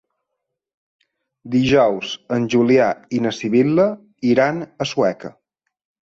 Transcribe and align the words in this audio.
Dijous 1.55 2.13
en 2.37 2.47
Julià 2.53 2.87
i 3.17 3.21
na 3.25 3.33
Sibil·la 3.39 3.85
iran 4.31 4.63
a 4.63 4.89
Sueca. 4.93 5.31